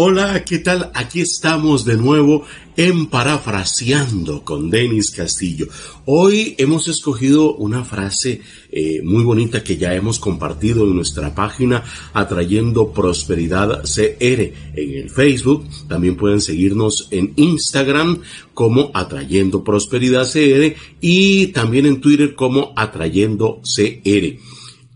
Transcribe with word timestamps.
Hola, 0.00 0.44
¿qué 0.44 0.60
tal? 0.60 0.92
Aquí 0.94 1.22
estamos 1.22 1.84
de 1.84 1.96
nuevo 1.96 2.44
en 2.76 3.06
Parafraseando 3.06 4.44
con 4.44 4.70
Denis 4.70 5.10
Castillo. 5.10 5.66
Hoy 6.04 6.54
hemos 6.58 6.86
escogido 6.86 7.56
una 7.56 7.84
frase 7.84 8.40
eh, 8.70 9.02
muy 9.02 9.24
bonita 9.24 9.64
que 9.64 9.76
ya 9.76 9.92
hemos 9.96 10.20
compartido 10.20 10.84
en 10.84 10.94
nuestra 10.94 11.34
página 11.34 11.82
Atrayendo 12.12 12.92
Prosperidad 12.92 13.82
CR 13.82 14.20
en 14.20 14.54
el 14.76 15.10
Facebook. 15.10 15.66
También 15.88 16.14
pueden 16.14 16.40
seguirnos 16.40 17.08
en 17.10 17.32
Instagram 17.34 18.20
como 18.54 18.92
Atrayendo 18.94 19.64
Prosperidad 19.64 20.28
CR 20.32 20.76
y 21.00 21.48
también 21.48 21.86
en 21.86 22.00
Twitter 22.00 22.36
como 22.36 22.72
Atrayendo 22.76 23.60
CR 23.64 24.38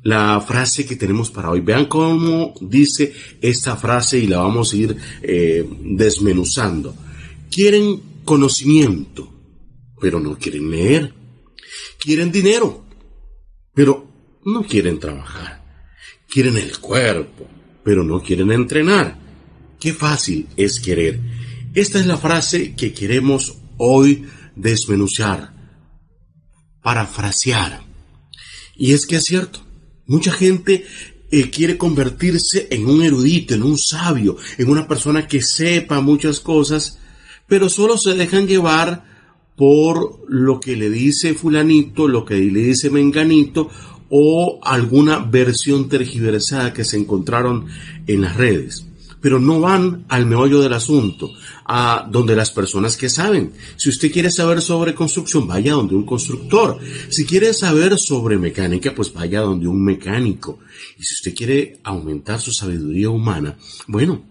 la 0.03 0.41
frase 0.41 0.85
que 0.85 0.97
tenemos 0.97 1.31
para 1.31 1.51
hoy. 1.51 1.61
Vean 1.61 1.87
cómo 1.87 2.55
dice 2.61 3.13
esta 3.41 3.77
frase 3.77 4.19
y 4.19 4.27
la 4.27 4.39
vamos 4.39 4.73
a 4.73 4.77
ir 4.77 4.97
eh, 5.23 5.67
desmenuzando. 5.83 6.95
Quieren 7.51 8.01
conocimiento, 8.25 9.33
pero 10.01 10.21
no 10.21 10.37
quieren 10.37 10.71
leer. 10.71 11.15
Quieren 11.99 12.33
dinero, 12.33 12.85
pero 13.75 14.07
no 14.45 14.63
quieren 14.65 14.99
trabajar. 14.99 15.63
Quieren 16.29 16.57
el 16.57 16.79
cuerpo, 16.79 17.47
pero 17.85 18.03
no 18.03 18.21
quieren 18.23 18.51
entrenar. 18.51 19.19
Qué 19.79 19.93
fácil 19.93 20.49
es 20.57 20.81
querer. 20.81 21.21
Esta 21.75 22.01
es 22.01 22.07
la 22.07 22.17
frase 22.17 22.75
que 22.75 22.93
queremos 22.93 23.57
hoy 23.77 24.27
desmenuzar, 24.57 25.53
parafrasear. 26.83 27.83
Y 28.77 28.93
es 28.93 29.07
que 29.07 29.17
es 29.17 29.25
cierto. 29.25 29.62
Mucha 30.07 30.33
gente 30.33 30.85
eh, 31.31 31.51
quiere 31.51 31.77
convertirse 31.77 32.69
en 32.71 32.87
un 32.87 33.03
erudito, 33.03 33.55
en 33.55 33.63
un 33.63 33.79
sabio, 33.79 34.37
en 34.59 34.69
una 34.69 34.87
persona 34.87 35.27
que 35.27 35.43
sepa 35.43 36.01
muchas 36.01 36.41
cosas, 36.41 36.99
pero 37.47 37.69
solo 37.69 37.97
se 37.97 38.15
dejan 38.15 38.47
llevar 38.47 39.05
por 39.57 40.25
lo 40.29 40.61
que 40.61 40.77
le 40.77 40.91
dice 40.91 41.35
fulanito, 41.35 42.09
lo 42.09 42.25
que 42.25 42.37
le 42.37 42.61
dice 42.61 42.91
menganito 42.91 43.71
o 44.09 44.61
alguna 44.63 45.19
versión 45.21 45.89
tergiversada 45.89 46.73
que 46.73 46.85
se 46.85 46.99
encontraron 46.99 47.67
en 48.07 48.23
las 48.23 48.37
redes 48.37 48.87
pero 49.23 49.39
no 49.39 49.61
van 49.61 50.05
al 50.09 50.27
meollo 50.27 50.61
del 50.61 50.75
asunto, 50.75 51.33
a 51.65 52.07
donde 52.11 52.35
las 52.35 52.51
personas 52.51 52.97
que 52.97 53.09
saben. 53.09 53.53
Si 53.77 53.89
usted 53.89 54.13
quiere 54.13 54.31
saber 54.31 54.61
sobre 54.61 54.95
construcción, 54.95 55.47
vaya 55.47 55.73
donde 55.73 55.95
un 55.95 56.05
constructor. 56.05 56.79
Si 57.09 57.25
quiere 57.25 57.55
saber 57.55 57.97
sobre 57.99 58.37
mecánica, 58.37 58.93
pues 58.95 59.13
vaya 59.13 59.41
donde 59.41 59.69
un 59.69 59.83
mecánico. 59.83 60.59
Y 60.99 61.05
si 61.05 61.15
usted 61.15 61.35
quiere 61.35 61.81
aumentar 61.85 62.41
su 62.41 62.53
sabiduría 62.53 63.11
humana, 63.11 63.57
bueno, 63.87 64.25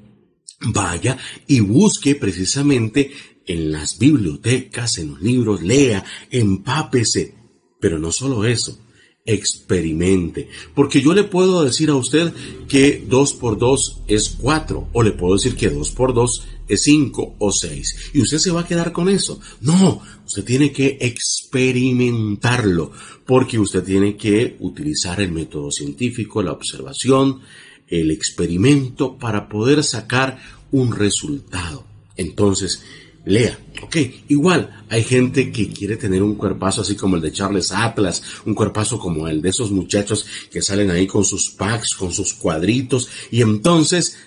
vaya 0.73 1.17
y 1.47 1.62
busque 1.62 2.16
precisamente 2.16 3.12
en 3.45 3.72
las 3.72 3.97
bibliotecas, 3.97 4.97
en 4.97 5.12
los 5.12 5.22
libros, 5.22 5.62
lea, 5.64 6.03
empápese. 6.30 7.36
Pero 7.80 7.97
no 7.97 8.12
solo 8.12 8.45
eso, 8.45 8.78
experimente. 9.25 10.50
Porque 10.73 11.02
yo 11.02 11.14
le 11.14 11.23
puedo 11.23 11.64
decir 11.64 11.89
a 11.89 11.95
usted 11.95 12.33
que 12.67 13.03
2 13.08 13.33
por 13.33 13.58
2 13.58 14.02
es 14.08 14.30
4, 14.39 14.89
o 14.94 15.03
le 15.03 15.11
puedo 15.11 15.36
decir 15.36 15.55
que 15.55 15.69
2 15.69 15.91
por 15.91 16.13
2 16.13 16.47
es 16.67 16.81
5 16.83 17.36
o 17.38 17.52
6. 17.52 18.11
Y 18.13 18.22
usted 18.22 18.38
se 18.39 18.52
va 18.52 18.61
a 18.61 18.67
quedar 18.67 18.91
con 18.91 19.09
eso. 19.09 19.39
No, 19.61 20.02
usted 20.25 20.44
tiene 20.44 20.72
que 20.72 20.97
experimentarlo, 21.00 22.91
porque 23.25 23.59
usted 23.59 23.83
tiene 23.83 24.16
que 24.16 24.55
utilizar 24.59 25.22
el 25.22 25.31
método 25.31 25.72
científico, 25.72 26.41
la 26.41 26.53
observación, 26.53 27.41
el 27.88 28.11
experimento 28.11 29.18
para 29.18 29.50
poder 29.50 29.84
sacar 29.84 30.40
un 30.72 30.95
resultado. 30.95 31.85
Entonces, 32.16 32.84
lea. 33.25 33.57
Ok, 33.83 33.97
igual 34.29 34.83
hay 34.89 35.03
gente 35.03 35.51
que 35.51 35.69
quiere 35.69 35.97
tener 35.97 36.23
un 36.23 36.35
cuerpazo 36.35 36.81
así 36.81 36.95
como 36.95 37.15
el 37.15 37.21
de 37.21 37.31
Charles 37.31 37.71
Atlas, 37.71 38.21
un 38.45 38.53
cuerpazo 38.53 38.99
como 38.99 39.27
el 39.27 39.41
de 39.41 39.49
esos 39.49 39.71
muchachos 39.71 40.25
que 40.51 40.61
salen 40.61 40.91
ahí 40.91 41.07
con 41.07 41.23
sus 41.23 41.49
packs, 41.51 41.95
con 41.95 42.13
sus 42.13 42.33
cuadritos, 42.33 43.09
y 43.31 43.41
entonces, 43.41 44.17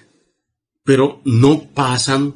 pero 0.85 1.21
no 1.25 1.63
pasan. 1.75 2.35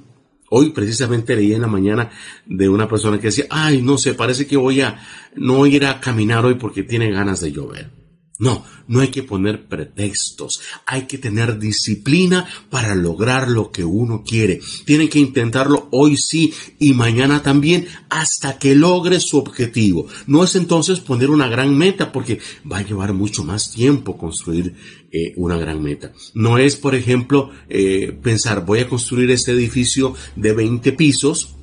Hoy 0.50 0.70
precisamente 0.70 1.36
leí 1.36 1.52
en 1.52 1.60
la 1.60 1.66
mañana 1.66 2.10
de 2.46 2.70
una 2.70 2.88
persona 2.88 3.18
que 3.18 3.26
decía, 3.26 3.44
ay, 3.50 3.82
no 3.82 3.98
sé, 3.98 4.14
parece 4.14 4.46
que 4.46 4.56
voy 4.56 4.80
a 4.80 4.98
no 5.36 5.66
ir 5.66 5.84
a 5.84 6.00
caminar 6.00 6.46
hoy 6.46 6.54
porque 6.54 6.82
tiene 6.84 7.10
ganas 7.10 7.40
de 7.40 7.52
llover. 7.52 7.97
No, 8.40 8.64
no 8.86 9.00
hay 9.00 9.08
que 9.08 9.24
poner 9.24 9.66
pretextos, 9.66 10.60
hay 10.86 11.08
que 11.08 11.18
tener 11.18 11.58
disciplina 11.58 12.46
para 12.70 12.94
lograr 12.94 13.48
lo 13.48 13.72
que 13.72 13.84
uno 13.84 14.22
quiere. 14.22 14.60
Tiene 14.84 15.08
que 15.08 15.18
intentarlo 15.18 15.88
hoy 15.90 16.16
sí 16.16 16.54
y 16.78 16.94
mañana 16.94 17.42
también 17.42 17.88
hasta 18.08 18.56
que 18.56 18.76
logre 18.76 19.18
su 19.18 19.38
objetivo. 19.38 20.06
No 20.28 20.44
es 20.44 20.54
entonces 20.54 21.00
poner 21.00 21.30
una 21.30 21.48
gran 21.48 21.76
meta 21.76 22.12
porque 22.12 22.38
va 22.70 22.78
a 22.78 22.84
llevar 22.86 23.12
mucho 23.12 23.42
más 23.42 23.72
tiempo 23.72 24.16
construir 24.16 24.72
eh, 25.10 25.32
una 25.34 25.56
gran 25.56 25.82
meta. 25.82 26.12
No 26.34 26.58
es, 26.58 26.76
por 26.76 26.94
ejemplo, 26.94 27.50
eh, 27.68 28.16
pensar 28.22 28.64
voy 28.64 28.78
a 28.78 28.88
construir 28.88 29.32
este 29.32 29.50
edificio 29.50 30.14
de 30.36 30.52
20 30.52 30.92
pisos 30.92 31.56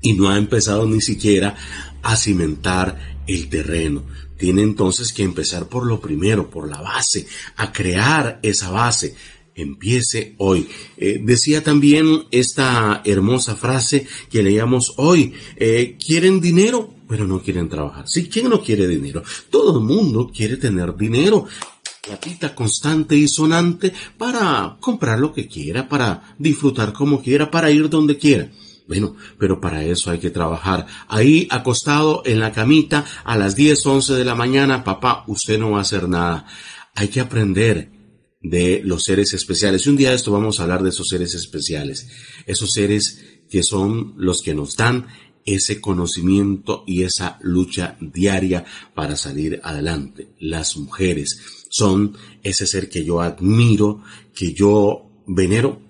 y 0.00 0.14
no 0.14 0.30
ha 0.30 0.38
empezado 0.38 0.86
ni 0.86 1.02
siquiera 1.02 1.54
a 2.02 2.16
cimentar 2.16 3.22
el 3.26 3.48
terreno. 3.48 4.02
Tiene 4.36 4.62
entonces 4.62 5.12
que 5.12 5.22
empezar 5.22 5.68
por 5.68 5.86
lo 5.86 6.00
primero, 6.00 6.50
por 6.50 6.68
la 6.68 6.80
base, 6.80 7.26
a 7.56 7.72
crear 7.72 8.40
esa 8.42 8.70
base. 8.70 9.14
Empiece 9.54 10.34
hoy. 10.38 10.66
Eh, 10.96 11.20
decía 11.22 11.62
también 11.62 12.24
esta 12.30 13.02
hermosa 13.04 13.54
frase 13.54 14.06
que 14.30 14.42
leíamos 14.42 14.94
hoy. 14.96 15.34
Eh, 15.56 15.96
quieren 16.04 16.40
dinero, 16.40 16.92
pero 17.06 17.26
no 17.26 17.42
quieren 17.42 17.68
trabajar. 17.68 18.08
Sí, 18.08 18.28
¿quién 18.28 18.48
no 18.48 18.62
quiere 18.62 18.88
dinero? 18.88 19.22
Todo 19.50 19.78
el 19.78 19.84
mundo 19.84 20.30
quiere 20.34 20.56
tener 20.56 20.96
dinero 20.96 21.46
platita 22.02 22.52
constante 22.52 23.14
y 23.14 23.28
sonante 23.28 23.92
para 24.18 24.76
comprar 24.80 25.20
lo 25.20 25.32
que 25.32 25.46
quiera, 25.46 25.88
para 25.88 26.34
disfrutar 26.36 26.92
como 26.92 27.22
quiera, 27.22 27.48
para 27.48 27.70
ir 27.70 27.88
donde 27.88 28.18
quiera. 28.18 28.50
Bueno, 28.88 29.16
pero 29.38 29.60
para 29.60 29.84
eso 29.84 30.10
hay 30.10 30.18
que 30.18 30.30
trabajar. 30.30 30.86
Ahí 31.08 31.46
acostado 31.50 32.22
en 32.24 32.40
la 32.40 32.52
camita 32.52 33.04
a 33.24 33.36
las 33.36 33.54
10, 33.56 33.86
11 33.86 34.14
de 34.14 34.24
la 34.24 34.34
mañana, 34.34 34.84
papá, 34.84 35.24
usted 35.28 35.58
no 35.58 35.70
va 35.70 35.78
a 35.78 35.82
hacer 35.82 36.08
nada. 36.08 36.46
Hay 36.94 37.08
que 37.08 37.20
aprender 37.20 37.90
de 38.42 38.82
los 38.84 39.04
seres 39.04 39.32
especiales. 39.32 39.86
Y 39.86 39.90
un 39.90 39.96
día 39.96 40.10
de 40.10 40.16
esto 40.16 40.32
vamos 40.32 40.58
a 40.58 40.64
hablar 40.64 40.82
de 40.82 40.90
esos 40.90 41.08
seres 41.08 41.34
especiales. 41.34 42.08
Esos 42.46 42.70
seres 42.72 43.24
que 43.48 43.62
son 43.62 44.14
los 44.16 44.42
que 44.42 44.54
nos 44.54 44.76
dan 44.76 45.06
ese 45.44 45.80
conocimiento 45.80 46.84
y 46.86 47.02
esa 47.02 47.38
lucha 47.42 47.96
diaria 48.00 48.64
para 48.94 49.16
salir 49.16 49.60
adelante. 49.62 50.34
Las 50.38 50.76
mujeres 50.76 51.40
son 51.68 52.16
ese 52.42 52.66
ser 52.66 52.88
que 52.88 53.04
yo 53.04 53.20
admiro, 53.20 54.02
que 54.34 54.52
yo 54.52 55.10
venero. 55.26 55.80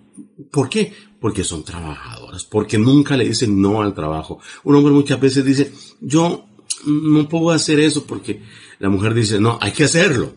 ¿Por 0.51 0.69
qué? 0.69 0.93
Porque 1.23 1.45
son 1.45 1.63
trabajadoras, 1.63 2.45
porque 2.45 2.79
nunca 2.79 3.17
le 3.17 3.29
dicen 3.29 3.63
no 3.63 3.81
al 3.81 3.95
trabajo. 3.95 4.41
Un 4.65 4.75
hombre 4.75 4.93
muchas 4.93 5.21
veces 5.21 5.45
dice, 5.45 5.73
yo 6.01 6.47
no 6.85 7.29
puedo 7.29 7.51
hacer 7.51 7.79
eso 7.79 8.05
porque 8.05 8.43
la 8.81 8.89
mujer 8.89 9.15
dice, 9.15 9.39
no, 9.39 9.57
hay 9.61 9.71
que 9.71 9.85
hacerlo. 9.85 10.35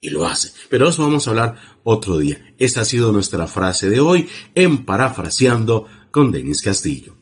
Y 0.00 0.08
lo 0.08 0.26
hace. 0.26 0.50
Pero 0.70 0.88
eso 0.88 1.02
vamos 1.02 1.26
a 1.26 1.30
hablar 1.30 1.80
otro 1.84 2.16
día. 2.16 2.54
Esta 2.58 2.80
ha 2.80 2.84
sido 2.86 3.12
nuestra 3.12 3.46
frase 3.46 3.90
de 3.90 4.00
hoy 4.00 4.26
en 4.54 4.86
Parafraseando 4.86 5.86
con 6.10 6.32
Denis 6.32 6.62
Castillo. 6.62 7.21